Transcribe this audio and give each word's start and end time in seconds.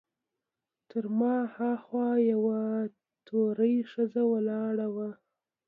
تر 0.89 1.03
ما 1.19 1.35
هاخوا 1.55 2.09
یوه 2.33 2.59
تورۍ 3.27 3.75
ښځه 3.91 4.21
ولاړه 4.33 4.87
وه. 4.95 5.09